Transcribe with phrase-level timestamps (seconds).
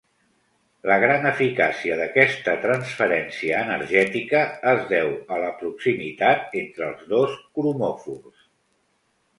[0.91, 4.43] La gran eficàcia d'aquesta transferència energètica
[4.73, 8.51] es deu a la proximitat entre els dos cromòfors.